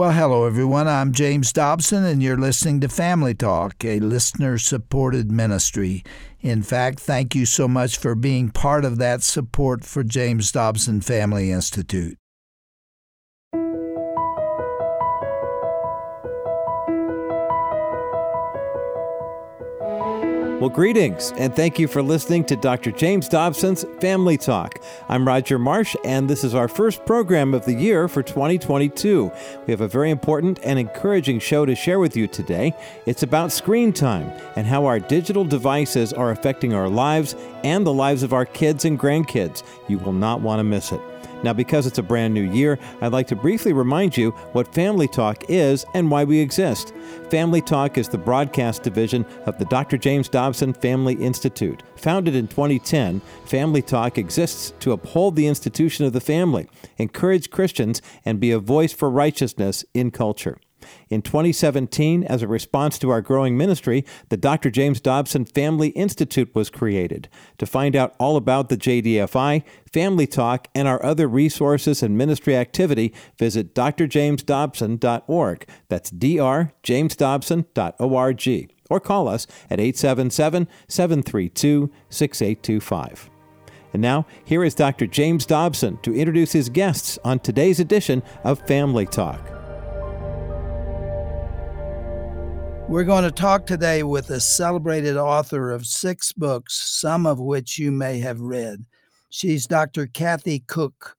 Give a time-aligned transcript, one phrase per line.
[0.00, 0.88] Well, hello, everyone.
[0.88, 6.02] I'm James Dobson, and you're listening to Family Talk, a listener supported ministry.
[6.40, 11.02] In fact, thank you so much for being part of that support for James Dobson
[11.02, 12.16] Family Institute.
[20.60, 22.90] Well, greetings, and thank you for listening to Dr.
[22.92, 24.78] James Dobson's Family Talk.
[25.08, 29.32] I'm Roger Marsh, and this is our first program of the year for 2022.
[29.66, 32.76] We have a very important and encouraging show to share with you today.
[33.06, 37.94] It's about screen time and how our digital devices are affecting our lives and the
[37.94, 39.62] lives of our kids and grandkids.
[39.88, 41.00] You will not want to miss it.
[41.42, 45.08] Now, because it's a brand new year, I'd like to briefly remind you what Family
[45.08, 46.92] Talk is and why we exist.
[47.30, 49.96] Family Talk is the broadcast division of the Dr.
[49.96, 51.82] James Dobson Family Institute.
[51.96, 56.68] Founded in 2010, Family Talk exists to uphold the institution of the family,
[56.98, 60.58] encourage Christians, and be a voice for righteousness in culture.
[61.08, 64.70] In 2017, as a response to our growing ministry, the Dr.
[64.70, 67.28] James Dobson Family Institute was created.
[67.58, 72.56] To find out all about the JDFI, Family Talk, and our other resources and ministry
[72.56, 75.66] activity, visit drjamesdobson.org.
[75.88, 78.74] That's drjamesdobson.org.
[78.90, 83.30] Or call us at 877 732 6825.
[83.92, 85.06] And now, here is Dr.
[85.06, 89.59] James Dobson to introduce his guests on today's edition of Family Talk.
[92.90, 97.78] We're going to talk today with a celebrated author of six books, some of which
[97.78, 98.84] you may have read.
[99.28, 100.08] She's Dr.
[100.08, 101.16] Kathy Koch,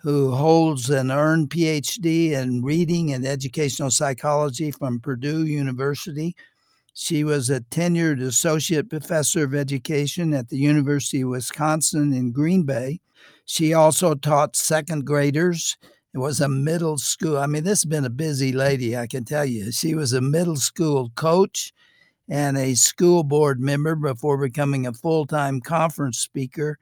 [0.00, 6.34] who holds an earned PhD in reading and educational psychology from Purdue University.
[6.92, 12.64] She was a tenured associate professor of education at the University of Wisconsin in Green
[12.64, 12.98] Bay.
[13.44, 15.76] She also taught second graders
[16.14, 17.38] it was a middle school.
[17.38, 19.72] I mean, this has been a busy lady, I can tell you.
[19.72, 21.72] She was a middle school coach
[22.28, 26.78] and a school board member before becoming a full time conference speaker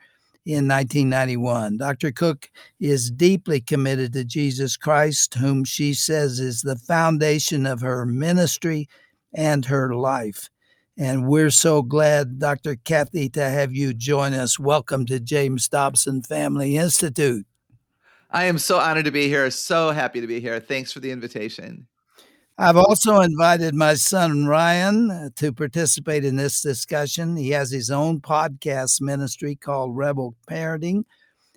[0.46, 1.78] in 1991.
[1.78, 2.10] Dr.
[2.10, 8.04] Koch is deeply committed to Jesus Christ, whom she says is the foundation of her
[8.04, 8.88] ministry
[9.32, 10.50] and her life.
[10.98, 12.76] And we're so glad, Dr.
[12.76, 14.58] Kathy, to have you join us.
[14.58, 17.46] Welcome to James Dobson Family Institute.
[18.32, 19.50] I am so honored to be here.
[19.50, 20.60] So happy to be here.
[20.60, 21.86] Thanks for the invitation.
[22.58, 27.36] I've also invited my son Ryan uh, to participate in this discussion.
[27.36, 31.04] He has his own podcast ministry called Rebel Parenting.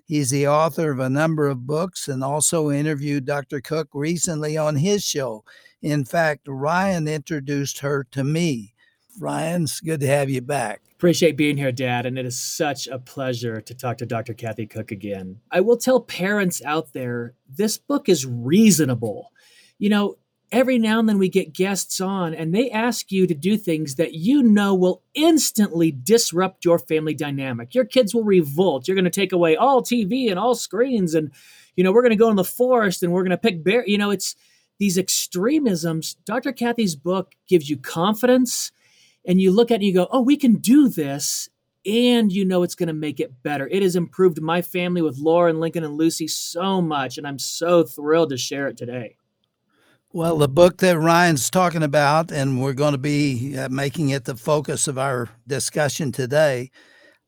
[0.06, 3.60] He's the author of a number of books and also interviewed Dr.
[3.60, 5.44] Koch recently on his show.
[5.82, 8.73] In fact, Ryan introduced her to me.
[9.20, 10.82] Ryan, it's good to have you back.
[10.92, 14.34] Appreciate being here, Dad, and it is such a pleasure to talk to Dr.
[14.34, 15.40] Kathy Koch again.
[15.50, 19.30] I will tell parents out there this book is reasonable.
[19.78, 20.16] You know,
[20.50, 23.96] every now and then we get guests on and they ask you to do things
[23.96, 27.74] that you know will instantly disrupt your family dynamic.
[27.74, 28.86] Your kids will revolt.
[28.86, 31.32] You're going to take away all TV and all screens and
[31.76, 33.84] you know, we're going to go in the forest and we're going to pick bear,
[33.86, 34.36] you know, it's
[34.78, 36.14] these extremisms.
[36.24, 36.52] Dr.
[36.52, 38.70] Kathy's book gives you confidence
[39.24, 41.48] and you look at it you go, oh, we can do this.
[41.86, 43.68] And you know it's going to make it better.
[43.68, 47.18] It has improved my family with Laura and Lincoln and Lucy so much.
[47.18, 49.16] And I'm so thrilled to share it today.
[50.10, 54.24] Well, the book that Ryan's talking about, and we're going to be uh, making it
[54.24, 56.70] the focus of our discussion today,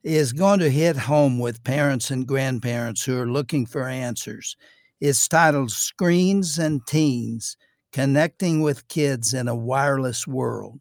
[0.03, 4.57] is going to hit home with parents and grandparents who are looking for answers.
[5.01, 7.57] It's titled Screens and Teens
[7.93, 10.81] Connecting with Kids in a Wireless World.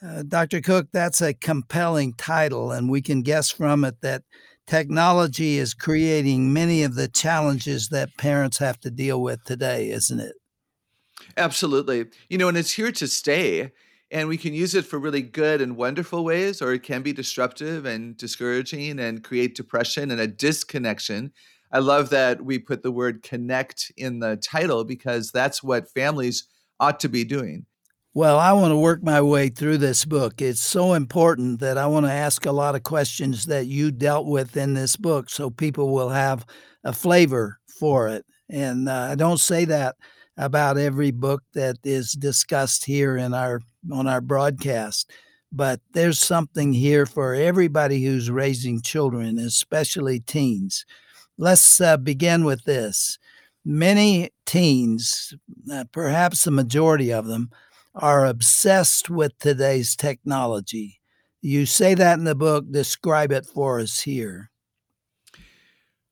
[0.00, 0.60] Uh, Dr.
[0.60, 4.22] Koch, that's a compelling title, and we can guess from it that
[4.66, 10.20] technology is creating many of the challenges that parents have to deal with today, isn't
[10.20, 10.34] it?
[11.36, 12.06] Absolutely.
[12.28, 13.72] You know, and it's here to stay.
[14.10, 17.12] And we can use it for really good and wonderful ways, or it can be
[17.12, 21.32] disruptive and discouraging and create depression and a disconnection.
[21.72, 26.44] I love that we put the word connect in the title because that's what families
[26.80, 27.66] ought to be doing.
[28.18, 30.42] Well, I want to work my way through this book.
[30.42, 34.26] It's so important that I want to ask a lot of questions that you dealt
[34.26, 36.44] with in this book so people will have
[36.82, 38.26] a flavor for it.
[38.48, 39.94] And uh, I don't say that
[40.36, 43.60] about every book that is discussed here in our
[43.92, 45.12] on our broadcast,
[45.52, 50.84] but there's something here for everybody who's raising children, especially teens.
[51.36, 53.16] Let's uh, begin with this.
[53.64, 55.34] Many teens,
[55.72, 57.50] uh, perhaps the majority of them,
[57.94, 61.00] are obsessed with today's technology.
[61.40, 64.50] You say that in the book, describe it for us here.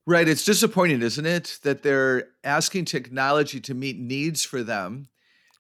[0.06, 0.28] Right.
[0.28, 1.58] It's disappointing, isn't it?
[1.62, 5.08] That they're asking technology to meet needs for them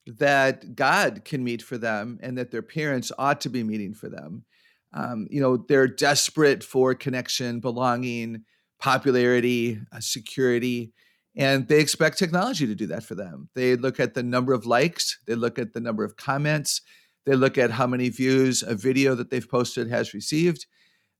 [0.06, 4.08] that God can meet for them and that their parents ought to be meeting for
[4.08, 4.44] them.
[4.92, 8.44] Um, you know, they're desperate for connection, belonging,
[8.78, 10.92] popularity, uh, security,
[11.36, 13.48] and they expect technology to do that for them.
[13.54, 16.80] They look at the number of likes, they look at the number of comments,
[17.24, 20.66] they look at how many views a video that they've posted has received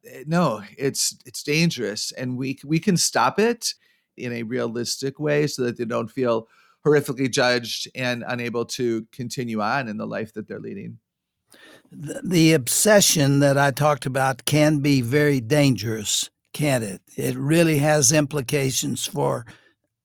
[0.07, 3.75] Eh, no, it's it's dangerous, and we we can stop it
[4.17, 6.49] in a realistic way so that they don't feel
[6.85, 10.99] horrifically judged and unable to continue on in the life that they're leading.
[11.91, 17.03] The, the obsession that I talked about can be very dangerous, can't it?
[17.17, 19.45] It really has implications for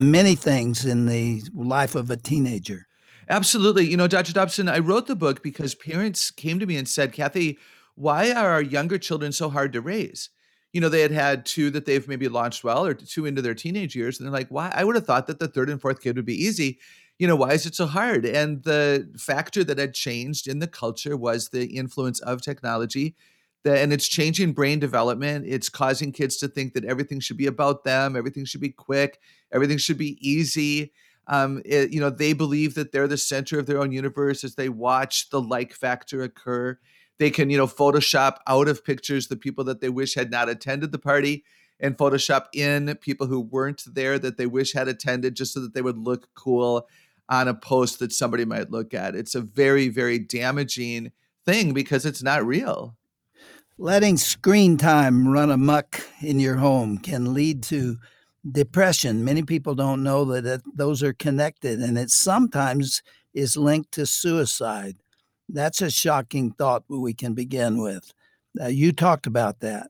[0.02, 2.88] many things in the life of a teenager.
[3.30, 3.86] Absolutely.
[3.88, 4.34] You know, Dr.
[4.34, 7.60] Dobson, I wrote the book because parents came to me and said, Kathy,
[7.96, 10.30] why are our younger children so hard to raise?
[10.74, 13.54] You know, they had had two that they've maybe launched well or two into their
[13.54, 14.20] teenage years.
[14.20, 14.72] And they're like, why?
[14.74, 16.80] I would have thought that the third and fourth kid would be easy.
[17.20, 18.26] You know, why is it so hard?
[18.26, 23.16] And the factor that had changed in the culture was the influence of technology.
[23.64, 25.46] The, and it's changing brain development.
[25.48, 29.20] It's causing kids to think that everything should be about them, everything should be quick,
[29.52, 30.92] everything should be easy.
[31.28, 34.56] Um, it, you know, they believe that they're the center of their own universe as
[34.56, 36.80] they watch the like factor occur.
[37.20, 40.50] They can, you know, Photoshop out of pictures the people that they wish had not
[40.50, 41.44] attended the party
[41.80, 45.74] and Photoshop in people who weren't there that they wish had attended just so that
[45.74, 46.88] they would look cool
[47.28, 49.16] on a post that somebody might look at.
[49.16, 51.12] It's a very, very damaging
[51.46, 52.96] thing because it's not real.
[53.82, 57.98] Letting screen time run amuck in your home can lead to
[58.52, 59.26] depression.
[59.26, 63.02] Many people don't know that, that those are connected, and it sometimes
[63.34, 64.98] is linked to suicide.
[65.50, 68.14] That's a shocking thought we can begin with.
[68.62, 69.90] Uh, you talked about that.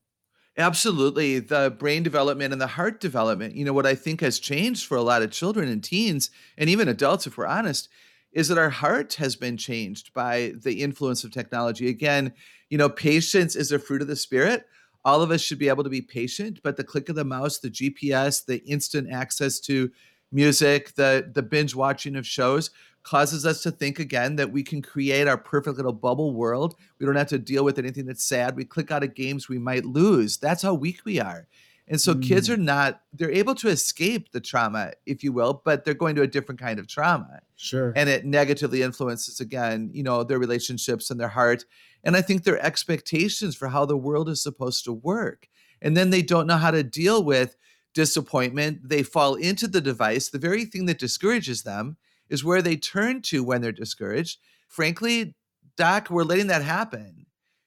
[0.58, 1.40] Absolutely.
[1.40, 3.56] The brain development and the heart development.
[3.56, 6.70] You know, what I think has changed for a lot of children and teens, and
[6.70, 7.90] even adults, if we're honest,
[8.32, 11.90] is that our heart has been changed by the influence of technology.
[11.90, 12.34] Again,
[12.70, 14.66] you know, patience is a fruit of the spirit.
[15.04, 17.60] All of us should be able to be patient, but the click of the mouse,
[17.60, 19.92] the GPS, the instant access to
[20.32, 22.70] music, the the binge watching of shows,
[23.04, 26.76] causes us to think again that we can create our perfect little bubble world.
[27.00, 28.56] We don't have to deal with anything that's sad.
[28.56, 30.38] We click out of games we might lose.
[30.38, 31.48] That's how weak we are.
[31.88, 32.26] And so mm.
[32.26, 36.16] kids are not, they're able to escape the trauma, if you will, but they're going
[36.16, 37.42] to a different kind of trauma.
[37.56, 37.92] Sure.
[37.96, 41.66] And it negatively influences, again, you know, their relationships and their heart.
[42.04, 45.48] And I think their expectations for how the world is supposed to work.
[45.82, 47.58] And then they don't know how to deal with
[47.94, 48.88] disappointment.
[48.88, 51.98] They fall into the device, the very thing that discourages them
[52.30, 54.40] is where they turn to when they're discouraged.
[54.70, 55.36] Frankly,
[55.76, 57.26] Doc, we're letting that happen.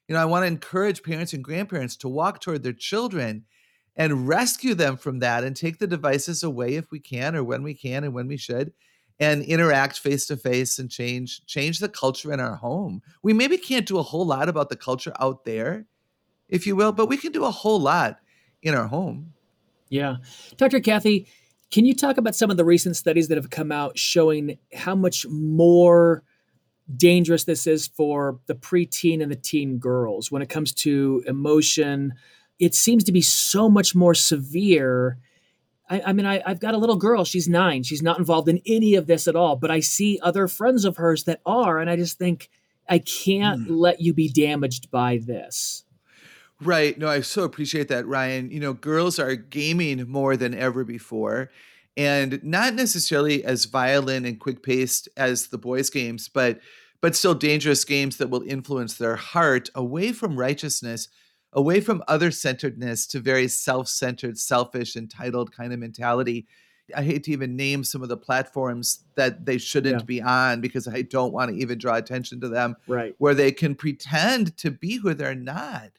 [0.08, 3.44] You know, I want to encourage parents and grandparents to walk toward their children
[3.96, 7.62] and rescue them from that and take the devices away if we can or when
[7.62, 8.72] we can and when we should
[9.20, 13.02] and interact face to face and change change the culture in our home.
[13.22, 15.86] We maybe can't do a whole lot about the culture out there,
[16.48, 18.18] if you will, but we can do a whole lot
[18.62, 19.32] in our home.
[19.88, 20.16] Yeah.
[20.56, 20.80] Dr.
[20.80, 21.28] Kathy,
[21.70, 24.94] can you talk about some of the recent studies that have come out showing how
[24.94, 26.24] much more
[26.96, 32.14] dangerous this is for the preteen and the teen girls when it comes to emotion?
[32.58, 35.18] It seems to be so much more severe.
[35.88, 37.24] I, I mean, I, have got a little girl.
[37.24, 37.82] She's nine.
[37.82, 39.56] She's not involved in any of this at all.
[39.56, 42.48] But I see other friends of hers that are, and I just think
[42.88, 43.76] I can't mm.
[43.78, 45.84] let you be damaged by this.
[46.60, 46.96] Right.
[46.98, 48.50] No, I so appreciate that, Ryan.
[48.50, 51.50] You know, girls are gaming more than ever before
[51.96, 56.60] and not necessarily as violent and quick paced as the boys' games, but
[57.00, 61.08] but still dangerous games that will influence their heart away from righteousness,
[61.54, 66.46] away from other centeredness to very self centered, selfish, entitled kind of mentality.
[66.94, 70.04] I hate to even name some of the platforms that they shouldn't yeah.
[70.04, 72.76] be on because I don't want to even draw attention to them.
[72.86, 73.14] Right.
[73.16, 75.92] Where they can pretend to be who they're not.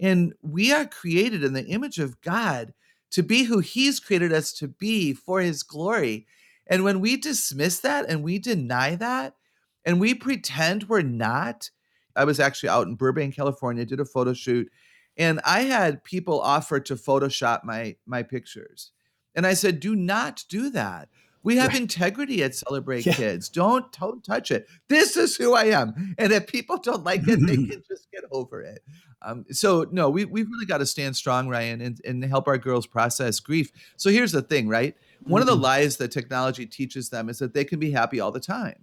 [0.00, 2.74] And we are created in the image of God
[3.12, 6.26] to be who He's created us to be for His glory.
[6.66, 9.36] And when we dismiss that and we deny that
[9.84, 11.70] and we pretend we're not,
[12.16, 14.68] I was actually out in Burbank, California, did a photo shoot,
[15.16, 18.90] and I had people offer to Photoshop my my pictures.
[19.34, 21.08] And I said, do not do that.
[21.42, 21.80] We have right.
[21.80, 23.14] integrity at Celebrate yeah.
[23.14, 23.48] Kids.
[23.48, 24.68] Don't don't touch it.
[24.88, 26.14] This is who I am.
[26.18, 28.82] And if people don't like it, they can just get over it.
[29.22, 32.58] Um, so no, we we've really got to stand strong, Ryan, and, and help our
[32.58, 33.70] girls process grief.
[33.96, 34.94] So here's the thing, right?
[35.22, 35.40] One mm-hmm.
[35.42, 35.62] of the mm-hmm.
[35.62, 38.76] lies that technology teaches them is that they can be happy all the time.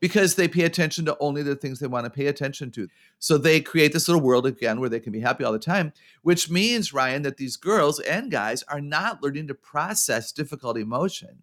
[0.00, 2.88] Because they pay attention to only the things they want to pay attention to.
[3.18, 5.92] So they create this little world again where they can be happy all the time,
[6.22, 11.42] which means, Ryan, that these girls and guys are not learning to process difficult emotion.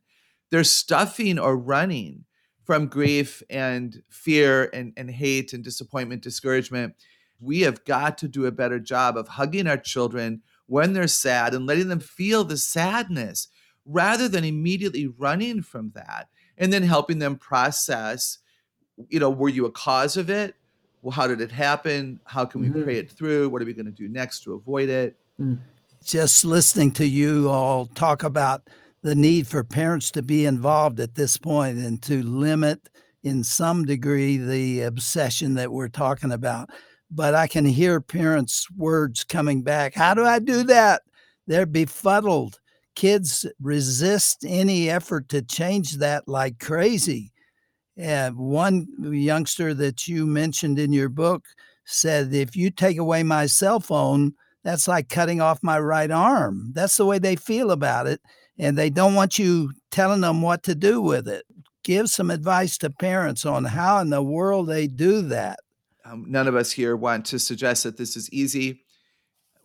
[0.52, 2.26] They're stuffing or running
[2.64, 6.96] from grief and fear and, and hate and disappointment, discouragement.
[7.40, 11.54] We have got to do a better job of hugging our children when they're sad
[11.54, 13.50] and letting them feel the sadness
[13.86, 18.40] rather than immediately running from that and then helping them process
[19.10, 20.56] you know were you a cause of it?
[21.02, 22.20] Well how did it happen?
[22.26, 22.84] How can we mm-hmm.
[22.84, 23.50] pray it through?
[23.50, 25.16] What are we going to do next to avoid it?
[25.40, 25.60] Mm.
[26.02, 28.70] just listening to you all talk about
[29.02, 32.88] the need for parents to be involved at this point and to limit
[33.24, 36.70] in some degree the obsession that we're talking about.
[37.12, 41.02] But i can hear parents words coming back how do i do that?
[41.48, 42.60] They're befuddled.
[42.96, 47.32] Kids resist any effort to change that like crazy.
[47.98, 51.46] And one youngster that you mentioned in your book
[51.86, 54.34] said, if you take away my cell phone,
[54.64, 56.72] that's like cutting off my right arm.
[56.74, 58.20] That's the way they feel about it.
[58.58, 61.46] And they don't want you telling them what to do with it.
[61.84, 65.60] Give some advice to parents on how in the world they do that.
[66.04, 68.84] Um, none of us here want to suggest that this is easy.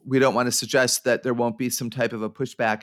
[0.04, 2.82] We don't want to suggest that there won't be some type of a pushback.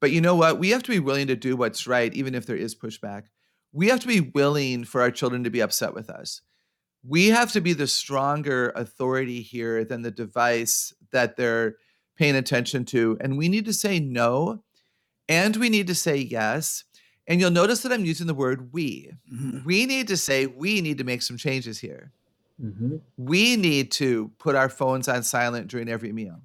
[0.00, 0.58] But you know what?
[0.58, 3.24] We have to be willing to do what's right, even if there is pushback.
[3.72, 6.42] We have to be willing for our children to be upset with us.
[7.06, 11.76] We have to be the stronger authority here than the device that they're
[12.16, 13.16] paying attention to.
[13.20, 14.62] And we need to say no
[15.28, 16.84] and we need to say yes.
[17.26, 19.12] And you'll notice that I'm using the word we.
[19.32, 19.64] Mm-hmm.
[19.64, 22.12] We need to say, we need to make some changes here.
[22.62, 22.96] Mm-hmm.
[23.16, 26.42] We need to put our phones on silent during every meal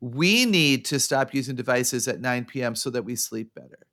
[0.00, 2.74] we need to stop using devices at 9 p.m.
[2.74, 3.86] so that we sleep better.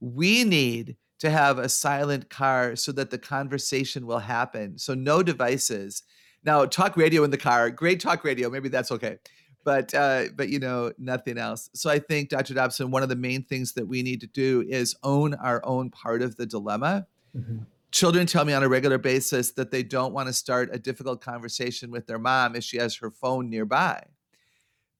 [0.00, 4.78] We need to have a silent car so that the conversation will happen.
[4.78, 6.02] So no devices.
[6.44, 9.18] Now, talk radio in the car, great talk radio, maybe that's okay.
[9.64, 11.70] But uh, but you know, nothing else.
[11.72, 12.52] So I think, Dr.
[12.52, 15.88] Dobson, one of the main things that we need to do is own our own
[15.88, 17.06] part of the dilemma.
[17.34, 17.60] Mm-hmm.
[17.90, 21.22] Children tell me on a regular basis that they don't want to start a difficult
[21.22, 24.04] conversation with their mom if she has her phone nearby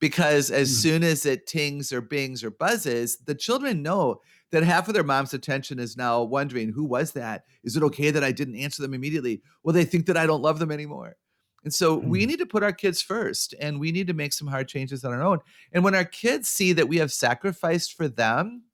[0.04, 0.82] because as mm.
[0.82, 4.20] soon as it tings or bings or buzzes, the children know
[4.50, 7.44] that half of their mom's attention is now wondering, who was that?
[7.62, 9.40] Is it okay that I didn't answer them immediately?
[9.62, 11.16] Well, they think that I don't love them anymore.
[11.64, 12.04] And so mm.
[12.04, 15.06] we need to put our kids first and we need to make some hard changes
[15.06, 15.38] on our own.
[15.72, 18.64] And when our kids see that we have sacrificed for them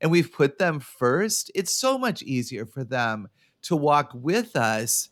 [0.00, 3.28] and we've put them first, it's so much easier for them
[3.62, 5.10] to walk with us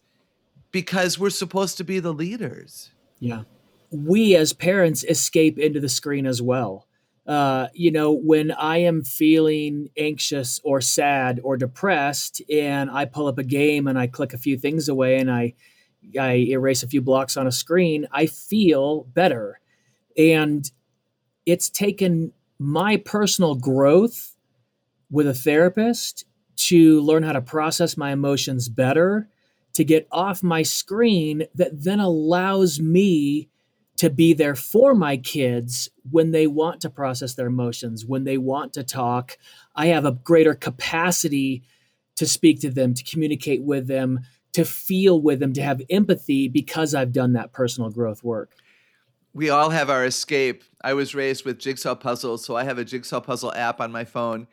[0.72, 2.90] because we're supposed to be the leaders.
[3.20, 3.44] Yeah
[3.90, 6.86] we as parents escape into the screen as well.
[7.26, 13.26] Uh, you know, when I am feeling anxious or sad or depressed, and I pull
[13.26, 15.54] up a game and I click a few things away and I
[16.18, 19.60] I erase a few blocks on a screen, I feel better.
[20.16, 20.70] And
[21.44, 24.34] it's taken my personal growth
[25.10, 26.24] with a therapist
[26.56, 29.28] to learn how to process my emotions better,
[29.74, 33.49] to get off my screen that then allows me
[34.00, 38.38] to be there for my kids when they want to process their emotions, when they
[38.38, 39.36] want to talk.
[39.76, 41.64] I have a greater capacity
[42.16, 44.20] to speak to them, to communicate with them,
[44.54, 48.54] to feel with them, to have empathy because I've done that personal growth work.
[49.34, 50.64] We all have our escape.
[50.82, 54.06] I was raised with jigsaw puzzles, so I have a jigsaw puzzle app on my
[54.06, 54.46] phone.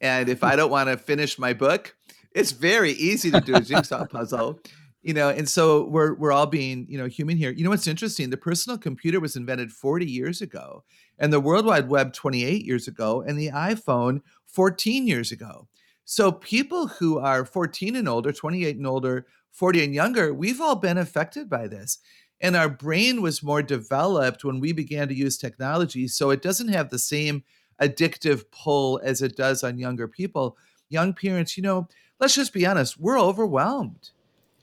[0.00, 1.94] And if I don't want to finish my book,
[2.32, 4.58] it's very easy to do a jigsaw puzzle
[5.02, 7.50] you know and so we're we're all being you know human here.
[7.50, 8.30] You know what's interesting?
[8.30, 10.84] The personal computer was invented 40 years ago
[11.18, 15.68] and the world wide web 28 years ago and the iphone 14 years ago.
[16.04, 20.76] So people who are 14 and older 28 and older 40 and younger we've all
[20.76, 21.98] been affected by this.
[22.40, 26.68] And our brain was more developed when we began to use technology so it doesn't
[26.68, 27.42] have the same
[27.80, 30.56] addictive pull as it does on younger people.
[30.88, 31.86] Young parents you know
[32.18, 34.10] let's just be honest we're overwhelmed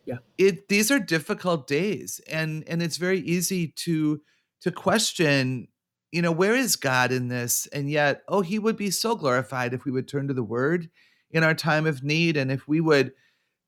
[0.06, 0.18] yeah.
[0.38, 4.22] It these are difficult days and and it's very easy to
[4.62, 5.68] to question
[6.12, 7.68] you know where is god in this?
[7.68, 10.90] And yet oh he would be so glorified if we would turn to the word
[11.32, 13.14] in our time of need and if we would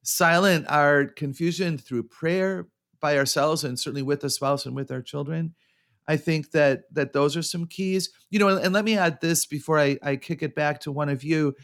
[0.03, 2.67] silent our confusion through prayer
[3.01, 5.53] by ourselves and certainly with the spouse and with our children.
[6.07, 8.11] I think that that those are some keys.
[8.29, 10.91] You know and, and let me add this before I, I kick it back to
[10.91, 11.55] one of you.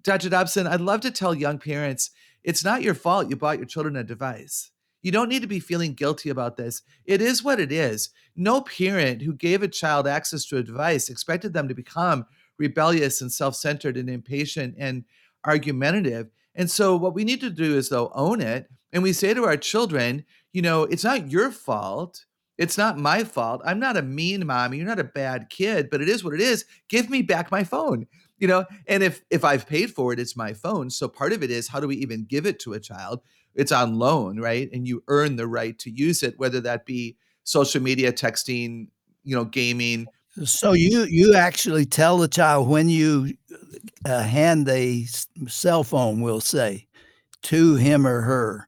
[0.00, 0.30] Dr.
[0.30, 2.12] Dobson i'd love to tell young parents
[2.44, 4.70] it's not your fault you bought your children a device.
[5.02, 6.82] You don't need to be feeling guilty about this.
[7.04, 8.10] It is what it is.
[8.36, 12.24] No parent who gave a child access to a device expected them to become
[12.58, 15.04] rebellious and self centered and impatient and
[15.44, 16.28] argumentative.
[16.54, 19.44] And so what we need to do is though own it and we say to
[19.44, 22.24] our children, you know, it's not your fault.
[22.58, 23.62] It's not my fault.
[23.64, 24.76] I'm not a mean mommy.
[24.76, 26.64] You're not a bad kid, but it is what it is.
[26.88, 28.06] Give me back my phone.
[28.42, 30.90] You know, and if if I've paid for it, it's my phone.
[30.90, 33.20] So part of it is how do we even give it to a child?
[33.54, 34.68] It's on loan, right?
[34.72, 38.88] And you earn the right to use it, whether that be social media, texting,
[39.22, 40.08] you know, gaming.
[40.42, 43.34] So you you actually tell the child when you
[44.04, 45.04] uh, hand a
[45.46, 46.88] cell phone, we'll say,
[47.42, 48.66] to him or her,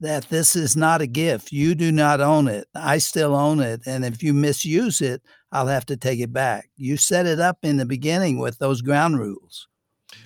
[0.00, 1.52] that this is not a gift.
[1.52, 2.68] You do not own it.
[2.74, 3.82] I still own it.
[3.84, 5.20] And if you misuse it,
[5.52, 6.70] I'll have to take it back.
[6.76, 9.68] You set it up in the beginning with those ground rules.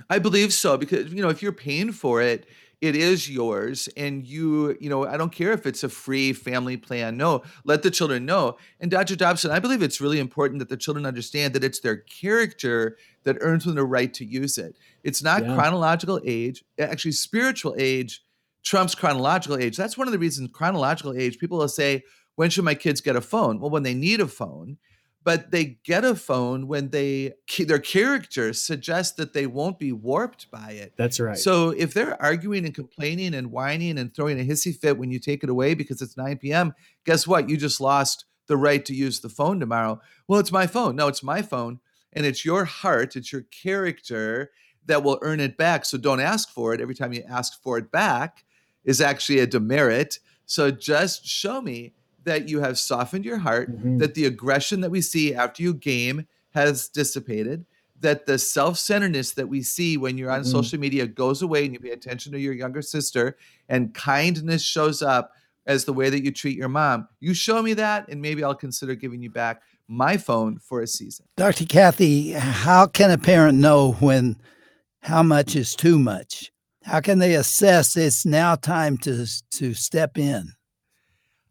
[0.09, 2.47] I believe so because you know if you're paying for it,
[2.85, 6.77] it is yours and you you know i don't care if it's a free family
[6.77, 10.69] plan no let the children know and dr dobson i believe it's really important that
[10.69, 14.77] the children understand that it's their character that earns them the right to use it
[15.03, 15.55] it's not yeah.
[15.55, 18.23] chronological age actually spiritual age
[18.63, 22.03] trumps chronological age that's one of the reasons chronological age people will say
[22.37, 24.77] when should my kids get a phone well when they need a phone
[25.25, 30.51] but they get a phone when they their character suggests that they won't be warped
[30.51, 30.93] by it.
[30.97, 31.37] That's right.
[31.37, 35.19] So if they're arguing and complaining and whining and throwing a hissy fit when you
[35.19, 36.75] take it away because it's 9 p.m.,
[37.07, 37.49] guess what?
[37.49, 39.99] You just lost the right to use the phone tomorrow.
[40.29, 40.95] Well, it's my phone.
[40.95, 41.81] No, it's my phone.
[42.13, 44.51] And it's your heart, it's your character
[44.87, 45.87] that will earn it back.
[45.87, 46.81] So don't ask for it.
[46.81, 48.45] Every time you ask for it back
[48.85, 50.19] is actually a demerit.
[50.45, 53.99] So just show me that you have softened your heart, mm-hmm.
[53.99, 57.65] that the aggression that we see after you game has dissipated,
[58.01, 60.51] that the self centeredness that we see when you're on mm-hmm.
[60.51, 63.37] social media goes away and you pay attention to your younger sister,
[63.69, 65.33] and kindness shows up
[65.67, 67.09] as the way that you treat your mom.
[67.21, 70.87] You show me that, and maybe I'll consider giving you back my phone for a
[70.87, 71.27] season.
[71.37, 71.65] Dr.
[71.65, 74.37] Kathy, how can a parent know when
[75.03, 76.51] how much is too much?
[76.85, 80.53] How can they assess it's now time to to step in?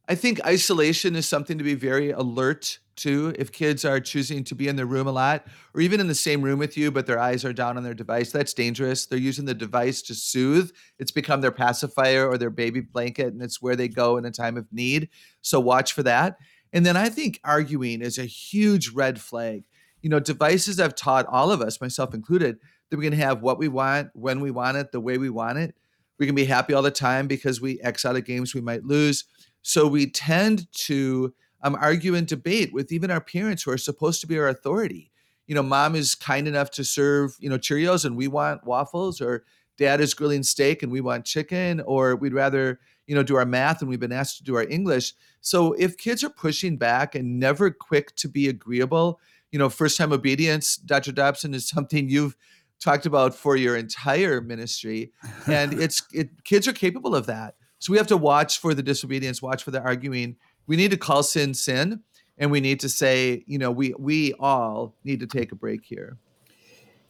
[0.08, 3.34] I think isolation is something to be very alert to.
[3.40, 6.16] If kids are choosing to be in their room a lot, or even in the
[6.16, 9.06] same room with you, but their eyes are down on their device, that's dangerous.
[9.06, 10.72] They're using the device to soothe.
[11.00, 14.32] It's become their pacifier or their baby blanket, and it's where they go in a
[14.32, 15.08] time of need.
[15.42, 16.38] So watch for that.
[16.74, 19.64] And then I think arguing is a huge red flag.
[20.02, 22.58] You know, devices have taught all of us, myself included,
[22.90, 25.60] that we can have what we want, when we want it, the way we want
[25.60, 25.76] it.
[26.20, 28.84] We can be happy all the time because we X out of games we might
[28.84, 29.24] lose
[29.64, 34.22] so we tend to um, argue and debate with even our parents who are supposed
[34.22, 35.12] to be our authority.
[35.48, 39.22] You know, mom is kind enough to serve, you know, Cheerios and we want waffles,
[39.22, 39.44] or
[39.78, 43.46] dad is grilling steak and we want chicken, or we'd rather, you know, do our
[43.46, 45.14] math and we've been asked to do our English.
[45.42, 49.20] So if kids are pushing back and never quick to be agreeable,
[49.52, 51.12] you know, first time obedience, Dr.
[51.12, 52.36] Dobson, is something you've
[52.82, 55.12] talked about for your entire ministry.
[55.48, 57.56] And it's it, kids are capable of that.
[57.84, 60.38] So we have to watch for the disobedience, watch for the arguing.
[60.68, 62.00] We need to call sin sin,
[62.38, 65.84] and we need to say, you know, we we all need to take a break
[65.84, 66.18] here.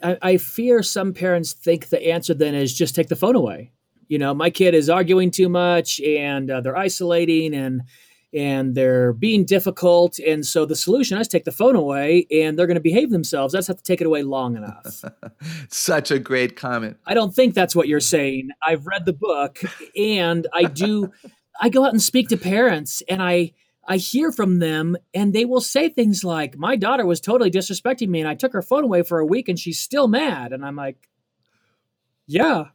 [0.02, 3.72] I, I fear some parents think the answer then is just take the phone away.
[4.08, 7.84] You know, my kid is arguing too much, and uh, they're isolating, and
[8.34, 10.20] and they're being difficult.
[10.20, 13.54] And so the solution is take the phone away and they're going to behave themselves.
[13.54, 15.04] I just have to take it away long enough.
[15.70, 16.98] Such a great comment.
[17.06, 18.50] I don't think that's what you're saying.
[18.66, 19.60] I've read the book
[19.96, 21.12] and I do,
[21.62, 23.54] I go out and speak to parents and I,
[23.86, 28.08] I hear from them and they will say things like, My daughter was totally disrespecting
[28.08, 30.54] me and I took her phone away for a week and she's still mad.
[30.54, 31.10] And I'm like,
[32.26, 32.68] Yeah,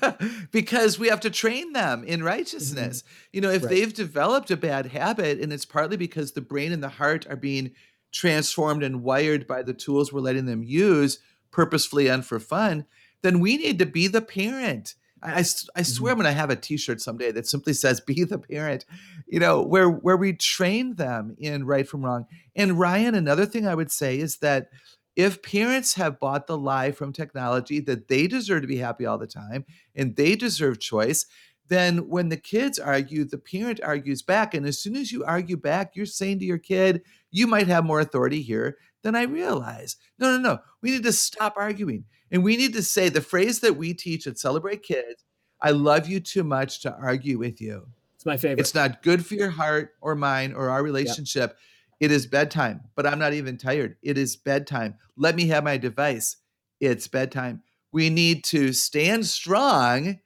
[0.50, 3.02] because we have to train them in righteousness.
[3.02, 3.28] Mm-hmm.
[3.32, 3.70] You know, if right.
[3.70, 7.36] they've developed a bad habit and it's partly because the brain and the heart are
[7.36, 7.72] being
[8.12, 11.18] transformed and wired by the tools we're letting them use
[11.50, 12.86] purposefully and for fun,
[13.22, 14.94] then we need to be the parent.
[15.22, 16.20] I, I, I swear mm-hmm.
[16.20, 18.84] I'm going to have a T-shirt someday that simply says "Be the parent,"
[19.26, 22.26] you know, where where we train them in right from wrong.
[22.56, 24.68] And Ryan, another thing I would say is that
[25.16, 29.18] if parents have bought the lie from technology that they deserve to be happy all
[29.18, 31.26] the time and they deserve choice,
[31.68, 34.54] then when the kids argue, the parent argues back.
[34.54, 37.84] And as soon as you argue back, you're saying to your kid, you might have
[37.84, 39.96] more authority here than I realize.
[40.18, 40.58] No, no, no.
[40.80, 42.04] We need to stop arguing.
[42.30, 45.24] And we need to say the phrase that we teach at Celebrate Kids
[45.62, 47.86] I love you too much to argue with you.
[48.16, 48.58] It's my favorite.
[48.58, 51.50] It's not good for your heart or mine or our relationship.
[51.50, 51.58] Yep.
[52.02, 53.94] It is bedtime, but I'm not even tired.
[54.02, 54.96] It is bedtime.
[55.16, 56.36] Let me have my device.
[56.80, 57.62] It's bedtime.
[57.92, 60.18] We need to stand strong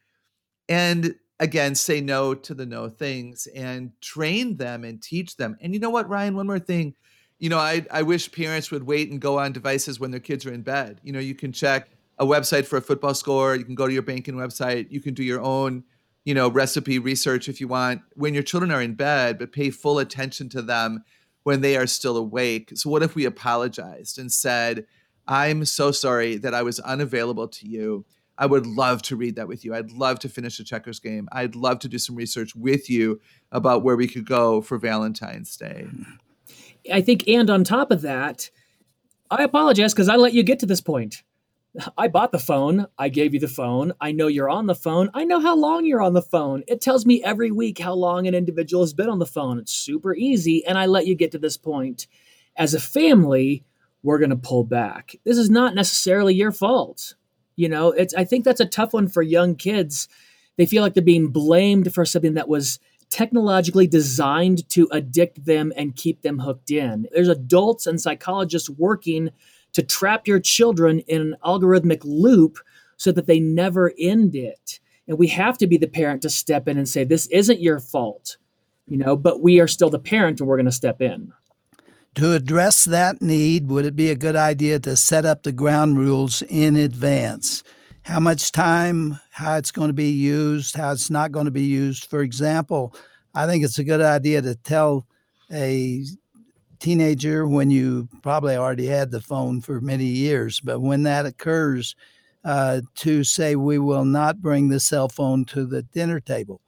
[0.70, 5.58] and again say no to the no things and train them and teach them.
[5.60, 6.34] And you know what, Ryan?
[6.34, 6.94] One more thing.
[7.38, 10.46] You know, I, I wish parents would wait and go on devices when their kids
[10.46, 11.02] are in bed.
[11.04, 13.54] You know, you can check a website for a football score.
[13.54, 14.90] You can go to your banking website.
[14.90, 15.84] You can do your own,
[16.24, 19.68] you know, recipe research if you want when your children are in bed, but pay
[19.68, 21.04] full attention to them
[21.46, 22.72] when they are still awake.
[22.74, 24.84] So what if we apologized and said,
[25.28, 28.04] "I'm so sorry that I was unavailable to you.
[28.36, 29.72] I would love to read that with you.
[29.72, 31.28] I'd love to finish a checkers game.
[31.30, 33.20] I'd love to do some research with you
[33.52, 35.86] about where we could go for Valentine's Day."
[36.92, 38.50] I think, and on top of that,
[39.30, 41.22] I apologize because I let you get to this point.
[41.98, 42.86] I bought the phone.
[42.98, 43.92] I gave you the phone.
[44.00, 45.10] I know you're on the phone.
[45.14, 46.62] I know how long you're on the phone.
[46.66, 49.58] It tells me every week how long an individual has been on the phone.
[49.58, 50.64] It's super easy.
[50.64, 52.06] And I let you get to this point.
[52.56, 53.64] As a family,
[54.02, 55.16] we're going to pull back.
[55.24, 57.14] This is not necessarily your fault.
[57.56, 60.08] You know, it's I think that's a tough one for young kids.
[60.56, 65.72] They feel like they're being blamed for something that was technologically designed to addict them
[65.76, 67.06] and keep them hooked in.
[67.12, 69.30] There's adults and psychologists working
[69.76, 72.58] to trap your children in an algorithmic loop
[72.96, 74.80] so that they never end it.
[75.06, 77.78] And we have to be the parent to step in and say, this isn't your
[77.78, 78.38] fault,
[78.88, 81.30] you know, but we are still the parent and we're going to step in.
[82.14, 85.98] To address that need, would it be a good idea to set up the ground
[85.98, 87.62] rules in advance?
[88.04, 91.64] How much time, how it's going to be used, how it's not going to be
[91.64, 92.06] used.
[92.06, 92.96] For example,
[93.34, 95.06] I think it's a good idea to tell
[95.52, 96.02] a
[96.78, 101.94] teenager when you probably already had the phone for many years, but when that occurs,
[102.44, 106.60] uh, to say we will not bring the cell phone to the dinner table,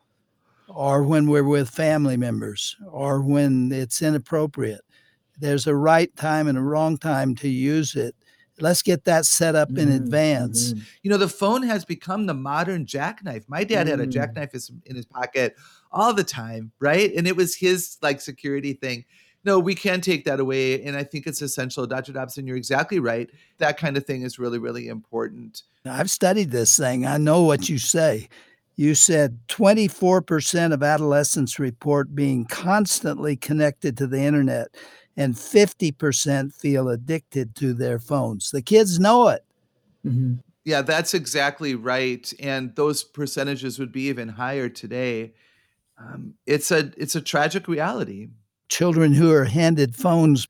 [0.66, 4.80] or when we're with family members, or when it's inappropriate.
[5.38, 8.14] There's a right time and a wrong time to use it.
[8.60, 10.02] Let's get that set up in Mm-hmm.
[10.04, 10.74] advance.
[11.02, 13.44] You know, the phone has become the modern jackknife.
[13.46, 14.10] My dad had a Mm.
[14.12, 14.52] jackknife
[14.84, 15.54] in his pocket
[15.92, 17.14] all the time, right?
[17.14, 19.04] And it was his like security thing.
[19.44, 20.82] No, we can take that away.
[20.82, 21.86] And I think it's essential.
[21.86, 22.12] Dr.
[22.12, 23.30] Dobson, you're exactly right.
[23.58, 25.62] That kind of thing is really, really important.
[25.84, 27.06] I've studied this thing.
[27.06, 28.28] I know what you say.
[28.76, 34.68] You said 24% of adolescents report being constantly connected to the internet,
[35.16, 38.52] and 50% feel addicted to their phones.
[38.52, 39.44] The kids know it.
[40.06, 40.34] Mm-hmm.
[40.64, 42.32] Yeah, that's exactly right.
[42.38, 45.32] And those percentages would be even higher today.
[45.98, 48.28] Um, it's a it's a tragic reality.
[48.68, 50.46] Children who are handed phones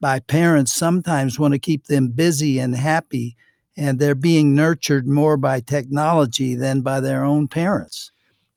[0.00, 3.36] by parents sometimes want to keep them busy and happy,
[3.76, 8.12] and they're being nurtured more by technology than by their own parents.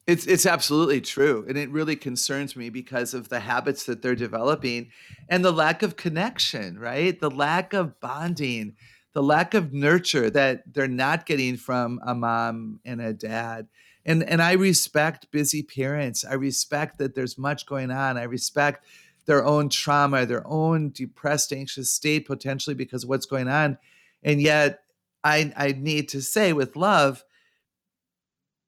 [0.07, 4.15] It's it's absolutely true, and it really concerns me because of the habits that they're
[4.15, 4.89] developing
[5.29, 7.19] and the lack of connection, right?
[7.19, 8.75] The lack of bonding,
[9.13, 13.67] the lack of nurture that they're not getting from a mom and a dad.
[14.03, 16.25] And and I respect busy parents.
[16.25, 18.17] I respect that there's much going on.
[18.17, 18.83] I respect
[19.25, 23.77] their own trauma, their own depressed, anxious state potentially because of what's going on.
[24.23, 24.79] And yet
[25.23, 27.23] I I need to say with love,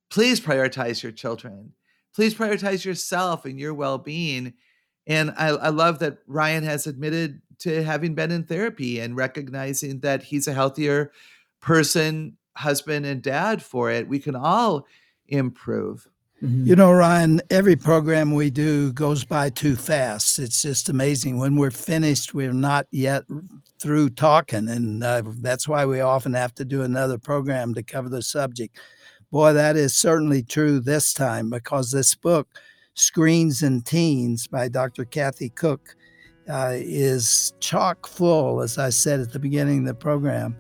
[0.10, 1.74] please prioritize your children.
[2.14, 4.54] Please prioritize yourself and your well being.
[5.08, 10.00] And I, I, love that Ryan has admitted to having been in therapy and recognizing
[10.00, 11.12] that he's a healthier
[11.60, 14.08] person, husband, and dad for it.
[14.08, 14.86] We can all
[15.28, 16.08] improve.
[16.44, 16.66] Mm-hmm.
[16.66, 20.40] You know, Ryan, every program we do goes by too fast.
[20.40, 21.38] It's just amazing.
[21.40, 23.24] When we're finished, we're not yet
[23.80, 24.68] through talking.
[24.68, 28.78] And uh, that's why we often have to do another program to cover the subject.
[29.32, 32.50] Boy, that is certainly true this time because this book,
[32.94, 35.06] Screens and Teens by Dr.
[35.06, 35.96] Kathy Koch,
[36.50, 40.58] uh, is chock full, as I said at the beginning of the program,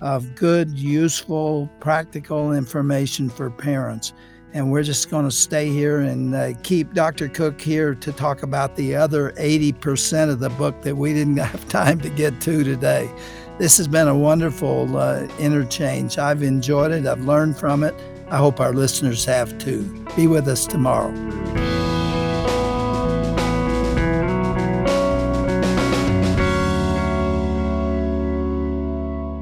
[0.00, 4.14] of good, useful, practical information for parents.
[4.56, 7.28] And we're just going to stay here and uh, keep Dr.
[7.28, 11.68] Koch here to talk about the other 80% of the book that we didn't have
[11.68, 13.10] time to get to today.
[13.58, 16.16] This has been a wonderful uh, interchange.
[16.16, 17.94] I've enjoyed it, I've learned from it.
[18.30, 19.82] I hope our listeners have too.
[20.16, 21.12] Be with us tomorrow.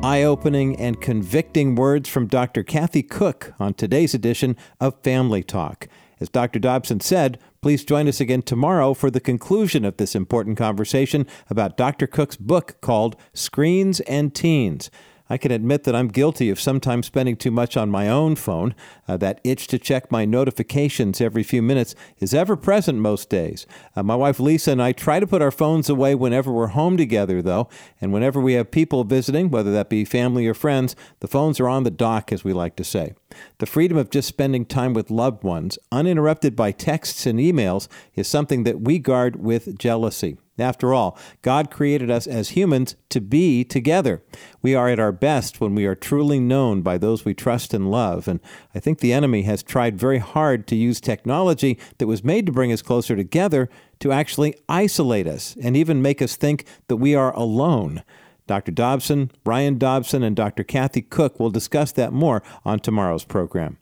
[0.05, 2.63] Eye opening and convicting words from Dr.
[2.63, 5.89] Kathy Koch on today's edition of Family Talk.
[6.21, 6.59] As Dr.
[6.59, 11.79] Dobson said, please join us again tomorrow for the conclusion of this important conversation about
[11.79, 12.07] Dr.
[12.07, 14.91] Koch's book called Screens and Teens.
[15.31, 18.75] I can admit that I'm guilty of sometimes spending too much on my own phone.
[19.09, 23.67] Uh, that itch to check my notifications every few minutes is ever present most days.
[23.97, 26.97] Uh, my wife Lisa and I try to put our phones away whenever we're home
[26.97, 27.69] together, though,
[28.01, 31.69] and whenever we have people visiting, whether that be family or friends, the phones are
[31.69, 33.15] on the dock, as we like to say.
[33.59, 38.29] The freedom of just spending time with loved ones, uninterrupted by texts and emails, is
[38.29, 40.37] something that we guard with jealousy.
[40.59, 44.23] After all, God created us as humans to be together.
[44.63, 47.91] We are at our best when we are truly known by those we trust and
[47.91, 48.29] love.
[48.29, 48.39] And
[48.75, 52.53] I think the enemy has tried very hard to use technology that was made to
[52.53, 57.17] bring us closer together to actually isolate us and even make us think that we
[57.17, 58.05] are alone.
[58.47, 58.73] Dr.
[58.73, 60.63] Dobson, Ryan Dobson, and Dr.
[60.63, 63.79] Kathy Koch will discuss that more on tomorrow's program.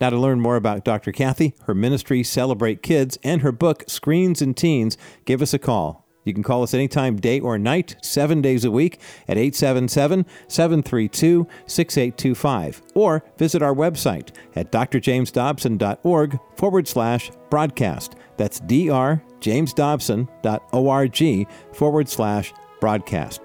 [0.00, 1.12] Now, to learn more about Dr.
[1.12, 6.05] Kathy, her ministry, Celebrate Kids, and her book, Screens and Teens, give us a call.
[6.26, 11.46] You can call us anytime, day or night, seven days a week at 877 732
[11.66, 18.16] 6825, or visit our website at drjamesdobson.org forward slash broadcast.
[18.36, 23.40] That's drjamesdobson.org forward slash broadcast.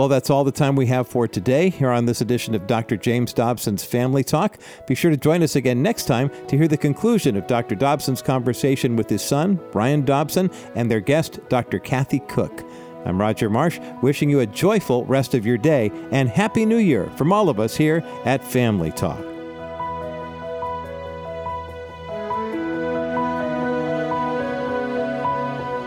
[0.00, 2.96] Well, that's all the time we have for today here on this edition of Dr.
[2.96, 4.56] James Dobson's Family Talk.
[4.86, 7.74] Be sure to join us again next time to hear the conclusion of Dr.
[7.74, 11.78] Dobson's conversation with his son, Ryan Dobson, and their guest, Dr.
[11.78, 12.64] Kathy Koch.
[13.04, 17.10] I'm Roger Marsh, wishing you a joyful rest of your day and Happy New Year
[17.18, 19.29] from all of us here at Family Talk.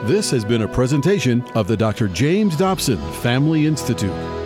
[0.06, 2.10] This has been a presentation of the Dr.
[2.10, 4.42] James Dobson Family Institute.